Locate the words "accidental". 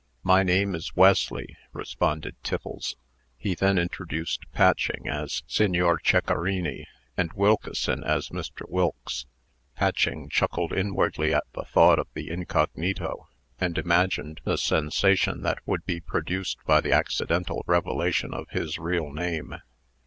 16.93-17.63